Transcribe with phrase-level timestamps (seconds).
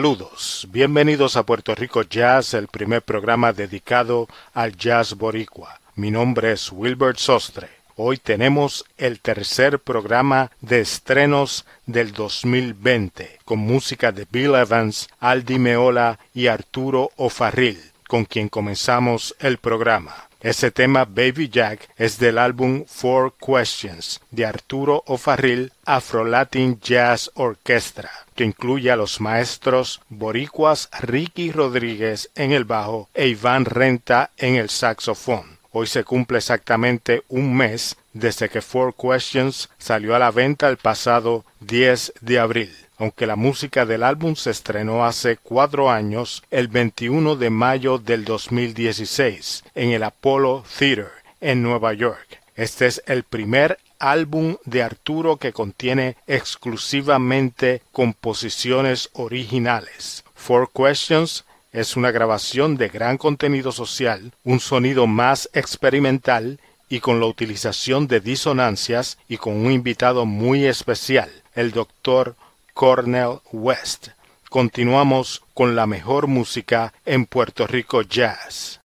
[0.00, 5.78] Saludos, bienvenidos a Puerto Rico Jazz, el primer programa dedicado al jazz boricua.
[5.94, 7.68] Mi nombre es Wilbert Sostre.
[7.96, 15.58] Hoy tenemos el tercer programa de estrenos del 2020, con música de Bill Evans, Aldi
[15.58, 20.29] Meola y Arturo Ofarril, con quien comenzamos el programa.
[20.40, 27.30] Ese tema Baby Jack es del álbum Four Questions de Arturo Ofarril Afro Latin Jazz
[27.34, 34.30] Orchestra, que incluye a los maestros boricuas Ricky Rodríguez en el bajo e Iván Renta
[34.38, 35.58] en el saxofón.
[35.72, 40.78] Hoy se cumple exactamente un mes desde que Four Questions salió a la venta el
[40.78, 46.68] pasado 10 de abril aunque la música del álbum se estrenó hace cuatro años, el
[46.68, 51.08] 21 de mayo del 2016, en el Apollo Theater,
[51.40, 52.42] en Nueva York.
[52.56, 60.22] Este es el primer álbum de Arturo que contiene exclusivamente composiciones originales.
[60.34, 66.60] Four Questions es una grabación de gran contenido social, un sonido más experimental
[66.90, 72.36] y con la utilización de disonancias y con un invitado muy especial, el doctor
[72.80, 74.08] Cornell West.
[74.48, 78.79] Continuamos con la mejor música en Puerto Rico Jazz.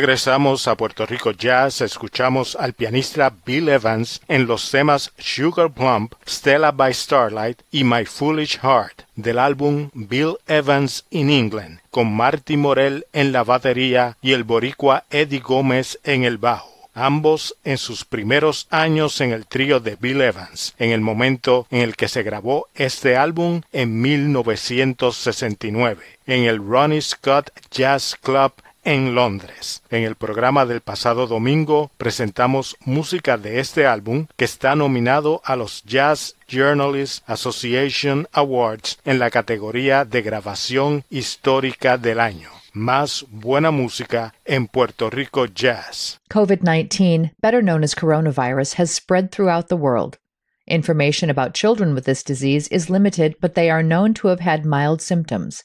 [0.00, 6.14] Regresamos a Puerto Rico Jazz, escuchamos al pianista Bill Evans en los temas Sugar Plump,
[6.26, 12.56] Stella by Starlight y My Foolish Heart del álbum Bill Evans in England, con Marty
[12.56, 16.70] Morell en la batería y el boricua Eddie Gómez en el bajo.
[16.94, 21.82] Ambos en sus primeros años en el trío de Bill Evans, en el momento en
[21.82, 29.14] el que se grabó este álbum en 1969, en el Ronnie Scott Jazz Club en
[29.14, 29.82] Londres.
[29.90, 35.56] En el programa del pasado domingo presentamos música de este álbum que está nominado a
[35.56, 42.50] los Jazz Journalists Association Awards en la categoría de grabación histórica del año.
[42.72, 46.20] Más buena música en Puerto Rico Jazz.
[46.30, 50.18] COVID 19, better known as coronavirus, has spread throughout the world.
[50.66, 54.64] Information about children with this disease is limited, but they are known to have had
[54.64, 55.64] mild symptoms.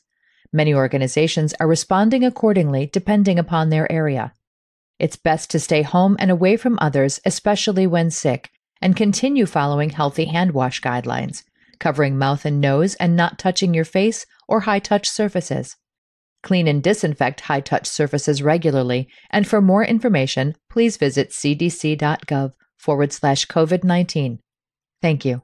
[0.55, 4.31] Many organizations are responding accordingly depending upon their area.
[4.99, 8.49] It's best to stay home and away from others, especially when sick,
[8.81, 11.43] and continue following healthy hand wash guidelines,
[11.77, 15.75] covering mouth and nose and not touching your face or high touch surfaces.
[16.41, 23.11] Clean and disinfect high touch surfaces regularly, and for more information, please visit cdc.gov forward
[23.11, 24.39] slash COVID 19.
[25.01, 25.41] Thank you.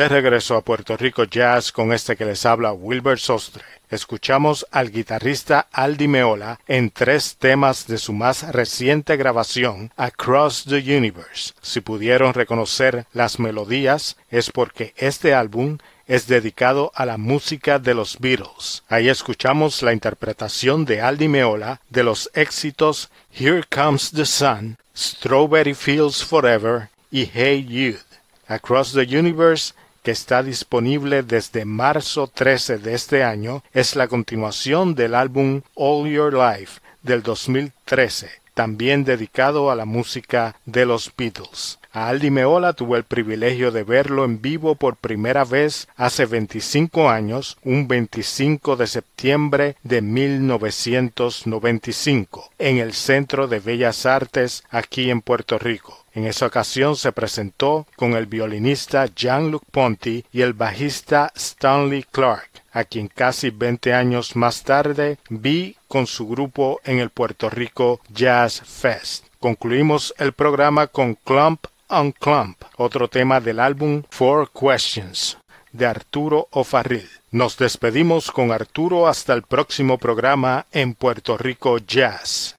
[0.00, 3.62] De regreso a Puerto Rico Jazz con este que les habla Wilbur Sostre.
[3.90, 10.78] Escuchamos al guitarrista Aldi Meola en tres temas de su más reciente grabación, Across the
[10.96, 11.52] Universe.
[11.60, 15.76] Si pudieron reconocer las melodías, es porque este álbum
[16.06, 18.82] es dedicado a la música de los Beatles.
[18.88, 25.74] Ahí escuchamos la interpretación de Aldi Meola de los éxitos Here Comes the Sun, Strawberry
[25.74, 28.06] Fields Forever y Hey Youth.
[28.48, 34.94] Across the Universe que está disponible desde marzo 13 de este año, es la continuación
[34.94, 41.78] del álbum All Your Life del 2013, también dedicado a la música de los Beatles.
[41.92, 47.10] A Aldi Meola tuvo el privilegio de verlo en vivo por primera vez hace 25
[47.10, 55.20] años, un 25 de septiembre de 1995, en el Centro de Bellas Artes aquí en
[55.20, 55.99] Puerto Rico.
[56.12, 62.50] En esa ocasión se presentó con el violinista Jean-Luc Ponty y el bajista Stanley Clark,
[62.72, 68.00] a quien casi 20 años más tarde vi con su grupo en el Puerto Rico
[68.08, 69.26] Jazz Fest.
[69.38, 75.38] Concluimos el programa con Clump on Clump, otro tema del álbum Four Questions
[75.72, 77.08] de Arturo O'Farrill.
[77.30, 82.56] Nos despedimos con Arturo hasta el próximo programa en Puerto Rico Jazz.